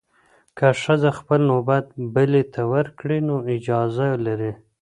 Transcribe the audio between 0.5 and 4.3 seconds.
که ښځه خپل نوبت بلې ته ورکړي، نو اجازه